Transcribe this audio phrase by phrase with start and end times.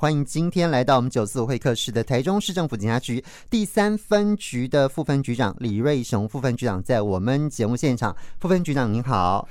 [0.00, 8.16] 欢迎今天来到我们九四五会客室的台中市政府警察局第三分局的副分局长李瑞雄副分局长，在我们节目现场。
[8.38, 9.48] 副分局长您好，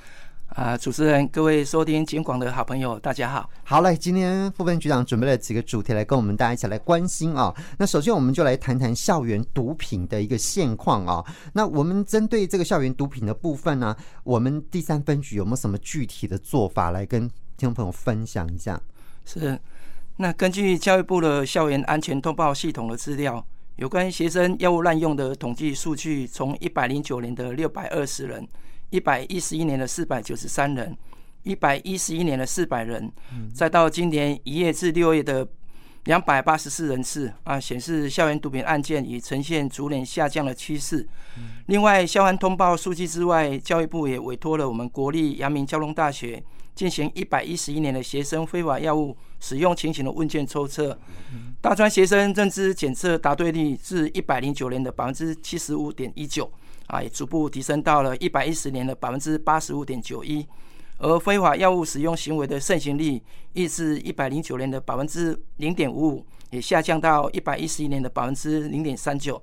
[0.55, 3.49] 啊，主持人，各位收听警广的好朋友，大家好。
[3.65, 7.53] 好嘞，今天副分局长准备了几个主题来跟我们大家一起来关心啊。
[7.77, 11.21] 那首先我们就来谈谈校园毒品的一个现况啊。
[11.51, 13.93] 那我们针对这个校园毒品的部分呢，
[14.23, 17.27] 我们第三分局有没有什么具体的做法来跟
[17.57, 18.79] 听众朋友分享一下？
[19.25, 19.59] 是。
[20.19, 28.47] 那根据教育部的校园安全通报系统的资料，有关学生药物滥用的统计数据，从一百零九年的六百二十人，
[28.89, 30.97] 一百一十一年的四百九十三人，
[31.43, 33.11] 一百一十一年的四百人，
[33.53, 35.47] 再到今年一月至六月的
[36.05, 41.07] 两百八十四人次啊，显示校园毒品案件已呈现逐年下降的趋势。
[41.67, 46.43] 另外，校安通报数据之外，教育部也委托了我们国立阳明交通大学。
[46.77, 50.95] 进行一百一十一年的学生非法药物使用情形的问卷抽测，
[51.59, 56.49] 大专学生认知检测答对率自一百零九年的百分之七十五点一九，
[56.85, 60.45] 啊，也逐步提升到了一百一十年的百分之八十五点九一，
[60.99, 63.19] 而非法药物使用行为的盛行率，
[63.53, 69.41] 亦是一百零九年的百分之零点五五，也下降到一百一十一年的百分之零点三九。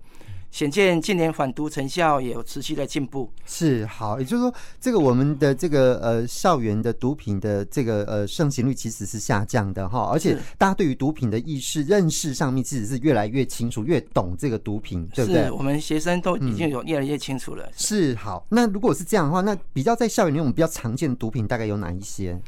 [0.54, 3.28] 显见近年反毒成效也有持续的进步。
[3.44, 15.42] 是好，也就是说，这个我们的这个呃校园的毒品的这个呃盛行率其实是下降的哈，而且大家对于毒品的意识认识上面其实是越来越清楚，越懂这个毒品，对不对？
[15.42, 17.64] 是我们学生都已经有越来越清楚了。
[17.64, 22.40] 嗯、是好，那如果是这样的话，那比较在校园里面我们比较常见的毒品大概有哪一些？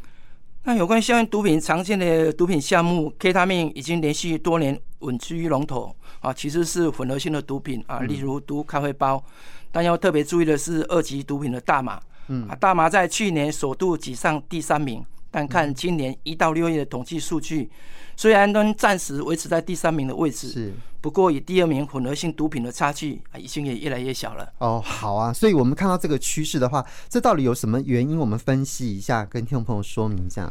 [0.68, 9.22] 那有关校园毒品常见的毒品项目，K 他命已经连续多年稳居龙头啊，其实是混合性的毒品啊，例如毒咖啡包。
[9.70, 15.04] 但要特别注意的是，二级毒品的大麻，嗯，大麻在去年首度挤上第三名。
[15.36, 17.68] 但看今年一到六月的统计数据，
[18.16, 24.50] 虽然能暂时维持在第三名的位置，是不过与第二名混合性毒品的差距啊，已经也越来越小了。
[24.56, 28.18] 哦，好啊，所以我们看到这个趋势的话，这到底有什么原因？
[28.18, 30.50] 我们分析一下，跟听众朋友说明一下。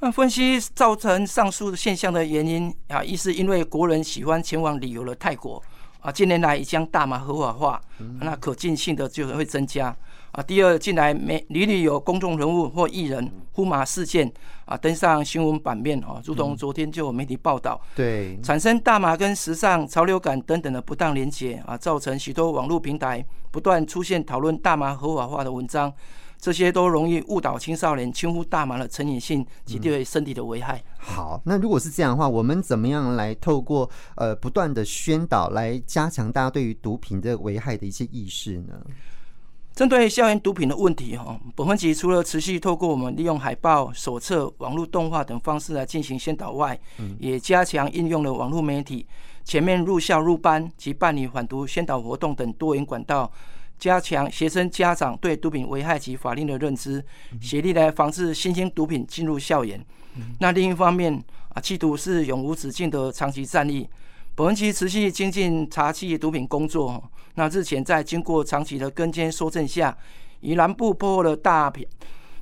[0.00, 5.62] 那分析造成上述现象的原因啊，一是因为国人喜欢前往旅游的泰国
[6.00, 7.80] 啊，近年来已将大麻合法化，
[8.20, 9.94] 那可进性的就会增加。
[10.32, 14.30] 啊，第二，近来每屡屡有公众人物或艺人呼麻事件
[14.64, 25.92] 啊登上新闻版面啊，如同昨天就有媒体报道，对，产生大麻跟时尚、潮流感等等的不当连结啊，造成许多网络平台不断出现讨论大麻合法化的文章，
[26.40, 30.82] 这些都容易误导青少年，轻忽大麻的成瘾性及对身体的危害。
[30.98, 38.74] 好，那如果是这样的话，我们怎么样来透过呃不断的宣导来加强大家对于毒品的危害的一些意识呢？
[39.74, 46.78] 针对校园毒品的问题，哈，本分局除了持续透过我们利用海报、手册、网络动画等方式来进行宣导外，
[47.18, 49.06] 也加强应用了网络媒体、
[49.44, 53.30] 全面入校入班及办理反毒宣导活动等多元管道，
[53.80, 57.02] 加强学生家长对毒品危害及法令的认知，
[57.40, 59.84] 协力来防治新兴毒品进入校园。
[60.38, 61.12] 那另一方面
[61.54, 63.88] 啊，缉毒是永无止境的长期战役。
[64.34, 67.02] 本分局持续精进查缉毒品工作。
[67.34, 69.96] 那日前在经过长期的跟监搜证下，
[70.40, 71.86] 于南部破获了大品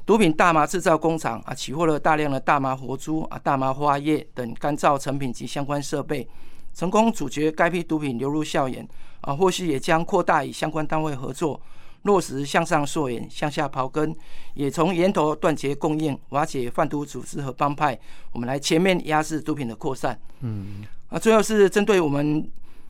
[0.04, 6.26] 毒品大麻制造工厂啊，起获了大量的大麻活株啊、大麻花叶等干燥成品及相关设备，
[6.74, 8.86] 成功阻绝该批毒品流入校园
[9.20, 9.34] 啊。
[9.34, 11.60] 或许也将扩大与相关单位合作，
[12.02, 14.14] 落实向上溯源、向下刨根，
[14.54, 17.98] 也从源头断绝供应，瓦解贩毒组织和帮派，
[18.32, 20.18] 我们来全面压制毒品的扩散。
[20.40, 20.84] 嗯。
[21.08, 22.46] 啊，最后是针对我们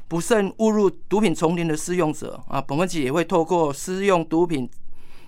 [0.09, 4.69] 不慎误入毒品丛林的使用者啊，本分局也会透过施用毒品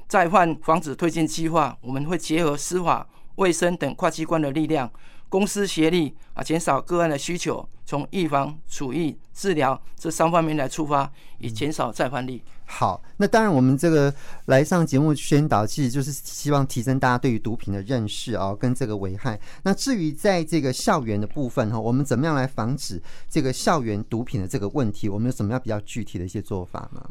[0.09, 3.07] 再犯防止推进计划，我们会结合司法、
[3.37, 4.91] 卫生等跨机关的力量，
[5.31, 12.43] 公私协力啊，减少个案的需求，从预防、处遇、治疗这三方面来出发，以减少再犯率。
[12.67, 14.13] 好，那当然，我们这个
[14.47, 19.41] 来上节目宣导，其实就是希望提升大家对于毒品的认识啊，跟这个危害。
[19.63, 25.09] 那至于在这个校园的部分哈，我们怎么样来防止这个校园毒品的这个问题？
[25.09, 27.09] 我们有什么样比较具体的一些做法吗？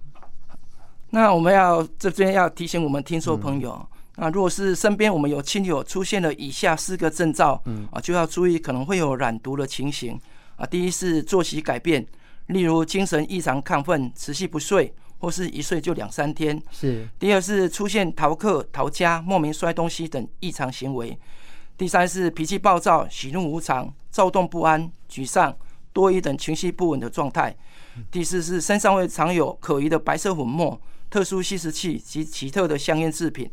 [1.11, 3.85] 那我们要这边要提醒我们听说朋友，
[4.19, 10.19] 那如果是身边我们有亲友出现了以下四个征兆，嗯啊，就要注意可能会有染毒的情形
[10.57, 10.65] 啊。
[10.65, 12.05] 第一是作息改变，
[12.47, 14.93] 例如精神异常亢奋、持续不睡。
[15.21, 17.05] 或是一睡就两三天，是。
[17.19, 21.19] 第二是出现逃课、逃家、莫名摔东西等异常行为。
[21.77, 25.53] 第三是脾气暴躁、喜怒无常、躁动不安、沮丧、
[25.91, 27.53] 多疑等情绪不稳的状态。
[28.09, 33.49] 第四是身上会藏有可疑的白色粉末、特殊吸食器及奇特的香烟制品。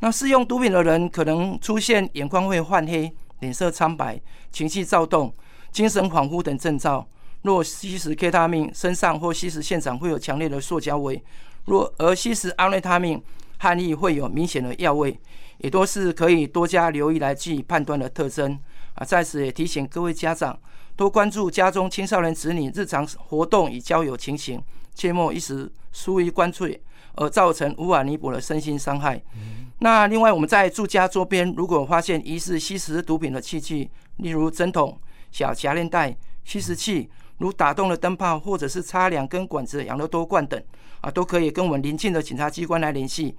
[0.00, 4.20] 那试用毒品的人可能出现眼眶会泛黑、脸色苍白、
[4.50, 5.32] 情绪躁动、
[5.70, 7.06] 精神恍惚等症兆。
[7.42, 11.22] 若吸食 K 他命，身上或吸食现场会有强烈的塑胶味；
[11.66, 13.22] 若而吸食安瑞他命，
[13.58, 15.18] 汗液会有明显的药味，
[15.58, 18.58] 也都是可以多加留意来据以判断的特征。
[18.94, 20.58] 啊，在此也提醒各位家长，
[20.96, 24.62] 多关注家中青少年子女日常活动与交友情形，
[25.00, 26.68] 切莫一时疏于关注
[27.14, 29.16] 而造成无法弥补的身心伤害。
[29.34, 33.88] 嗯、那另外，我们在住家周边如果发现疑似吸食毒品的器具，
[34.18, 35.00] 例如针筒、
[35.32, 36.14] 小夹链袋、
[36.44, 37.08] 吸食器。
[37.38, 40.62] 如打洞的灯泡，或者是插两根管子的养乐多罐等，
[41.00, 43.34] 啊，都可以跟我们邻近的警察机关来联系，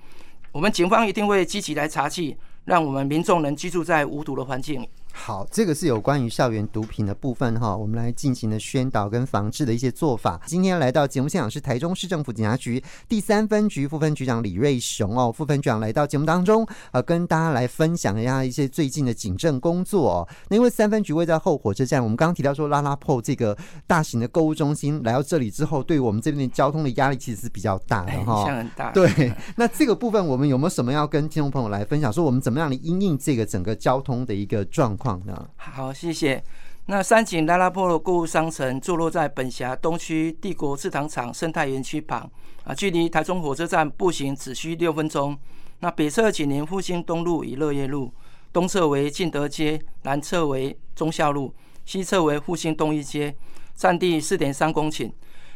[0.51, 2.35] 我们警方一定会积极来查缉，
[2.65, 4.83] 让我们民众能居住在无毒的环境。
[5.13, 10.39] 好，这个是有关于校园毒品的部分哈，我们来进行的宣导跟防治的一些做法。
[10.45, 20.27] 今天来到节目现场是台中市政府警察局第三分局副分局长李瑞雄哦，副分局长来到节目当中，呃，跟大家来分享一下一些最近的警政工作哦。
[20.49, 23.55] 那因为三分局位在后火车站，我们刚刚提到说拉拉破这个
[23.85, 28.91] 大型的购物中心来到这里之后，对我们这边的交通的压力其实是比较大的哈，影响很大。
[28.91, 32.11] 对，那这个部分我们有没有什么要跟听众朋友来分享？
[32.11, 35.49] 说我们怎么样来因应这个整个交通的一个状况呢？
[35.55, 36.43] 好，谢谢。
[36.85, 42.29] 那三井拉拉破的购物商城坐落在本辖东区帝国制糖厂生态园区旁，
[42.63, 45.35] 啊，距离台中火车站步行只需六分钟。
[45.79, 48.13] 那北侧紧邻复兴东路与乐业路，
[48.53, 51.51] 东侧为敬德街，南侧为忠孝路，
[51.85, 53.35] 西侧为复兴东一街，
[53.73, 55.11] 占地四点三公顷。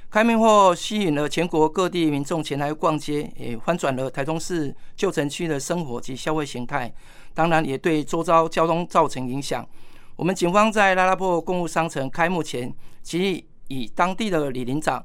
[0.10, 6.94] 开幕后吸引了全国各地民众前来逛街，也翻转了台中市旧城区的生活及消费形态。
[7.34, 9.68] 当然，也对周遭交通造成影响。
[10.16, 12.74] 我们警方在拉拉破购物商城开幕前，
[13.04, 15.04] 即与当地的里林长、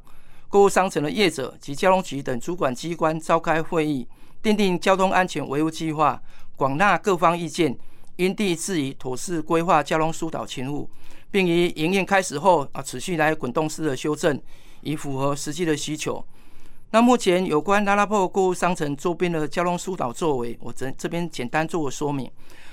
[0.49, 4.07] 购物商城的业者及交通局等主管机关召开会议，
[4.41, 6.23] 订定交通安全维护计划，
[6.55, 7.77] 广纳各方意见，
[8.15, 10.89] 因地制宜妥善规划交通疏导勤务，
[11.33, 14.41] 并于营运开始后啊，持续来滚动式的修正，
[14.83, 16.25] 以符合实际的需求。
[16.93, 22.29] 那目前有关拉拉破购物商城周边的交通疏导作为，我这这边简单做个说明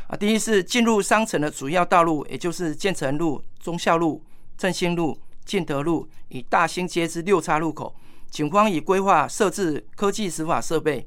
[0.07, 0.17] 啊。
[0.17, 4.23] 第一是进入商城的主要道路，也就是建成路、忠孝路、
[4.57, 5.15] 振兴路、
[5.45, 7.93] 建德路与大兴街之六岔路口，
[8.31, 11.05] 警方已规划设置科技执法设备，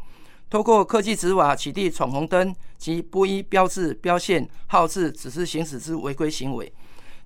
[0.48, 6.72] 透过科技执法取缔闯红灯及不依标志、标线、号志指示行驶之违规行为，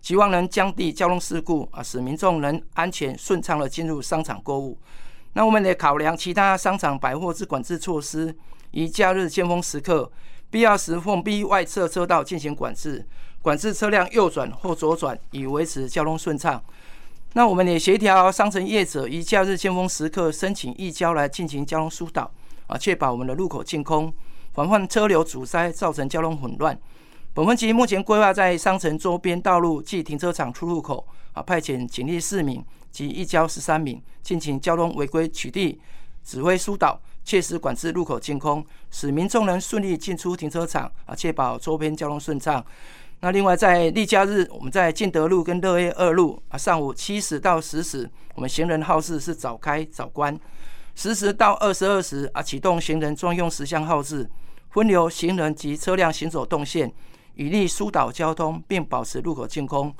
[0.05, 4.79] 希望能降低交通事故啊，使民众能安全顺畅的进入商场购物。
[5.33, 8.37] 那我们得考量其他商场百货之管制措施，
[8.73, 10.13] 以假日尖峰时刻
[10.51, 13.03] 必要时封闭外侧车道进行管制，
[13.41, 16.63] 管制车辆右转或左转，以维持交通顺畅。
[17.33, 22.31] 那我们也协调商城业者于假日尖峰时刻申请移交来进行交通疏导，
[22.67, 24.13] 啊，确保我们的路口净空，
[24.53, 26.79] 防范车流阻塞造成交通混乱。
[27.35, 32.65] 本分局目前规划在商城周边道路及停车场出入口，啊，派遣警力四名。
[32.95, 35.77] 及一交十三名，进行交通违规取缔、
[36.23, 42.65] 指挥疏导，切实管制路口净空，使民众能顺利进出停车场啊，确保周边交通顺畅。
[43.19, 50.33] 那另外在例假日，我们在建德路跟乐业二路啊，上午七时到十时，我们行人号志是早开早关；
[50.95, 54.31] 十时到二十二时啊，启动行人专用时相号志，
[54.71, 56.93] 分流行人及车辆行走动线，
[57.35, 59.95] 以利疏导交通，并保持路口净空。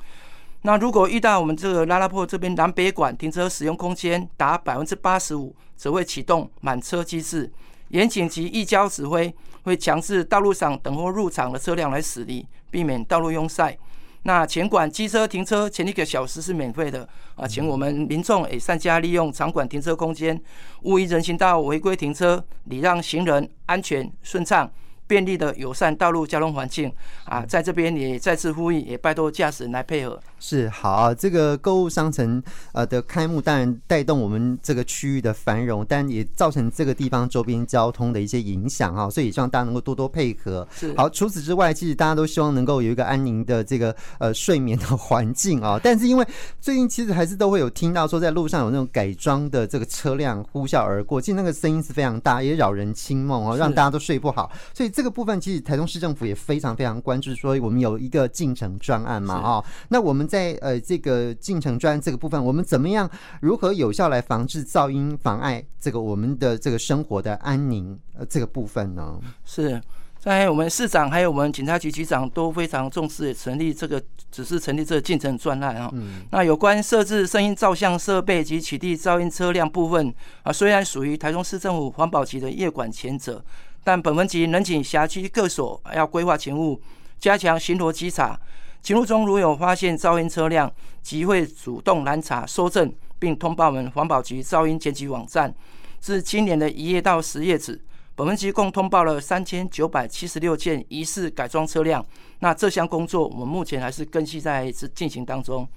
[0.61, 7.51] 那如果遇到我们这个拉拉破这边南北馆停车使用空间达百分之八十五，则会启动满车机制，
[7.89, 9.31] 严谨及义交指挥
[9.63, 13.77] 会强制道路上等候入场的车辆来驶离，避免道路拥塞。
[14.23, 20.41] 那前馆机车停车前一个小时是免费的啊，请我们民众也善加利用场馆停车空间，
[20.81, 24.67] 勿于人行道违规停车，礼让行人安全顺畅。
[25.07, 26.91] 便利的友善道路交通环境
[27.25, 30.19] 啊，在这边也再次呼吁，也拜托驾驶人来配合。
[30.39, 32.41] 是好，这个购物商城
[32.73, 40.67] 呃的开幕，当然带动我们这个区域的繁荣，但也造成这个地方周边交通的一些影响啊，所以也希望大家能够多多配合。
[40.75, 45.79] 是好，除此之外，其实大家都希望能够有一个安宁的这个呃睡眠的环境啊。
[45.83, 46.27] 但是因为
[46.61, 54.51] 最近其实还是都会有听到说，在路上有那种改装的这个车辆呼啸而过，其实那个声音是非常大，也扰人清梦哦，让大家都睡不好。
[54.73, 63.09] 所以这个部分其实台中市政府也非常非常关注，说我们有一个进程专案嘛，啊，那我们在呃这个进程专案这个部分，我们怎么样
[63.41, 69.19] 如何有效来防治噪音妨碍这个我们的这个生活的安宁呃这个部分呢？
[69.43, 69.81] 是
[70.17, 75.89] 在我们市长还有我们警察局局长都非常重视，成立这个只是成立这个进程专案啊。
[75.91, 83.43] 嗯，那有关设置声音照相设备及取缔噪音车辆部分啊，虽然属于台中市政府环保局的业管权责。
[83.85, 86.81] 但本分局仍请辖区各所要规划勤务，
[87.19, 88.37] 加强巡逻稽查。
[88.81, 90.71] 勤务中如有发现噪音车辆，
[91.03, 95.53] 即会主动拦查、搜证，并通报我们环保局噪音检举网站。
[95.99, 97.79] 自今年的一月到十月止，
[98.15, 102.03] 本分局共通报了三千九百七十六件疑似改装车辆。
[102.39, 105.67] 那这项工作，我们目前还是更新在进行当中。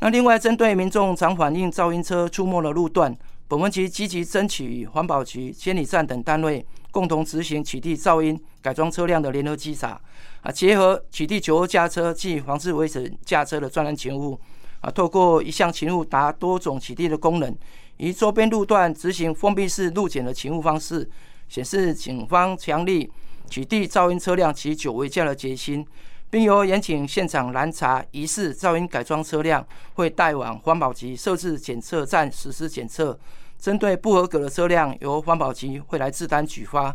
[0.00, 3.14] 那另外，针对民众常反映噪音车出没的路段，
[3.46, 10.00] 本分局积极争取与环保局、监理站等单位共同执行取缔噪音改装车辆的联合稽查。
[10.40, 14.38] 啊，结合取缔酒后驾车及防治危险驾车的专案勤务，
[14.80, 17.56] 啊，透过一项勤务达多种取缔的功能，
[17.96, 21.08] 于周边路段执行封闭式路检的勤务方式，
[21.48, 23.10] 显示警方强力
[23.48, 25.86] 取缔噪音车辆及酒违驾的决心，
[26.34, 33.16] 并由员警现场拦查疑似噪音改装车辆，会带往环保局设置检测站实施检测，
[33.56, 36.92] 针对不合格的车辆，由环保局会来自担举发。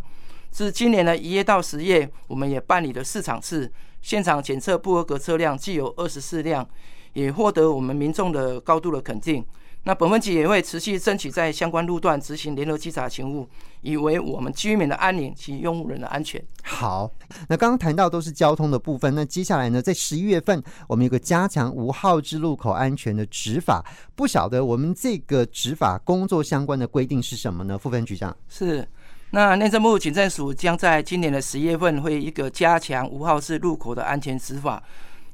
[0.52, 6.68] 自今年的一月到十月，我们也办理了四场次现场检测不合格车辆，既有二十四辆，
[7.14, 9.42] 也获得我们民众的高度的肯定。
[9.90, 13.50] 那本分局也会持续争取在相关路段执行联合稽查勤务，
[13.82, 16.40] 以为我们居民的安宁及用户人的安全。
[16.62, 17.10] 好，
[17.48, 23.84] 那刚刚谈到都是交通的部分，那接下来呢，在十一月份，我们有个加强无号志路口安全的执法，
[24.16, 27.76] 不晓得我们这个执法工作相关的规定是什么呢？
[27.76, 28.88] 副分局长是。
[29.32, 34.84] 那内政部警政署将在今年的十月份会一个加强无号志路口的安全执法。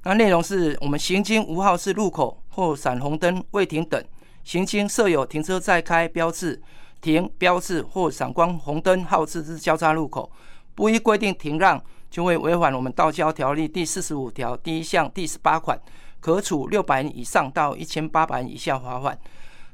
[0.03, 4.01] 那内容是我们行经无号志路口或闪红灯未停等，
[4.45, 6.61] 行经设有停车再开标志、
[7.01, 10.31] 停标志或闪光红灯号志之交叉路口，
[10.73, 15.77] 不依规定停让，就会违反我们道交条例第四十五条第一项第十八款，
[16.21, 19.19] 可处六百元以上到一千八百元以下罚款。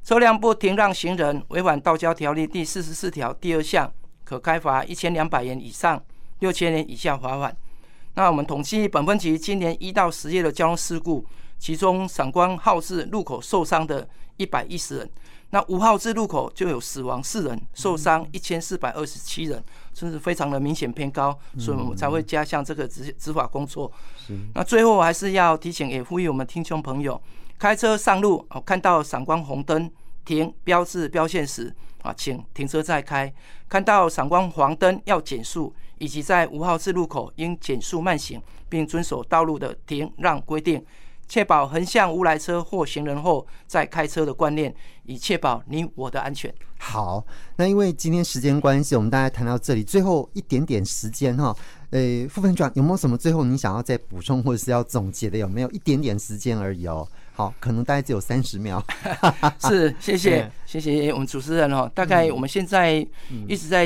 [0.04, 3.92] 车辆不停让行人，违反道交条例第四十四条第二项。
[4.24, 6.02] 可开罚一千两百元以上
[6.40, 7.54] 六千元以下罚款。
[8.14, 11.26] 那我们统计本分局今年一到十月的交通事故，
[11.62, 15.10] 其中闪光号志路口受伤的一百一十人，
[15.52, 19.64] 那五号志路口就有死亡四人，受伤一千四百二十七人，
[19.94, 23.92] 真是非常的明显偏高，所以我们才会加强这个执执法工作。
[24.56, 27.22] 那最后还是要提醒也呼吁我们听众朋友，
[27.60, 29.88] 开车上路哦，看到闪光红灯
[30.26, 31.72] 停标志标线时。
[32.02, 33.32] 啊，请停车再开。
[33.70, 40.84] 看到闪光黄灯要减速，以及在五号志路口应减速慢行，并遵守道路的停让规定，
[41.32, 46.54] 确保横向无来车或行人后再开车的观念，以确保你我的安全。
[46.78, 51.56] 好，那因为今天时间关系，我们大家谈到这里，最后一点点时间哈，
[51.92, 55.38] 呃，副分长有没有什么最后你想要再补充或者是要总结的？
[55.38, 57.08] 有没有一点点时间而已哦？
[57.34, 58.86] 好，可能大概只有三十秒。
[59.62, 61.90] 是，谢谢， 谢谢我们主持人哦。
[61.96, 62.96] 大概我们现在
[63.48, 63.86] 一直在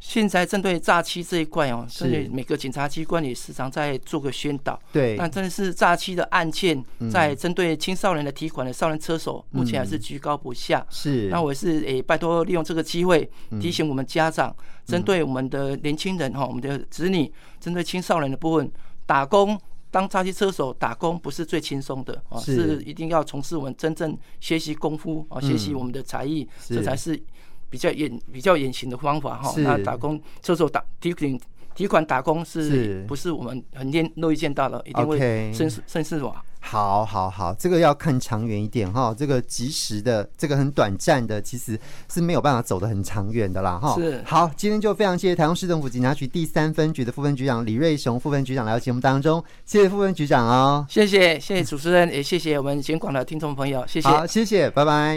[0.00, 4.78] 现在针对诈欺这一块哦，所以每个警察机关也时常在做个宣导。
[4.92, 10.86] 对，那真的是诈欺的案件，在针对青少年的提款的少年车手，目前还是居高不下。
[10.88, 13.28] 是，那我也是诶，拜托利用这个机会
[13.60, 14.54] 提醒我们家长，
[14.86, 18.70] 针对我们的年轻人哈，我们的子女，针对青少年的部分，
[19.04, 19.58] 打工。
[19.90, 22.78] 当诈欺车手打工不是最轻松的啊，是。
[22.82, 27.18] 一定要从事我们真正学习功夫啊，学习我们的才艺，这才是
[27.70, 29.52] 比较严比较严刑的方法哈。
[29.58, 31.38] 那打工这时候打提款
[31.74, 34.82] 提款打工是不是我们很见乐意见到的？
[34.84, 36.42] 一定会慎慎思吧。
[36.60, 39.14] 好，好，好，这个要看长远一点哈。
[39.16, 41.78] 这个及时的，这个很短暂的，其实
[42.12, 43.94] 是没有办法走得很长远的啦哈。
[43.94, 44.20] 是。
[44.26, 50.84] 好，今天就非常谢谢台中市政府警察局第三分局的副分局长李瑞雄副分局长来到节目当中，谢谢副分局长哦。
[50.90, 54.08] 谢谢，谢谢主持人，也谢谢我们全广的听众朋友，谢谢。
[54.08, 55.16] 好，谢谢，拜拜。